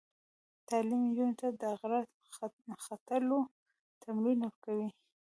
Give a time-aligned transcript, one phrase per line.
[0.67, 2.01] تعلیم نجونو ته د غره
[2.87, 3.39] ختلو
[4.03, 4.87] تمرین ورکوي.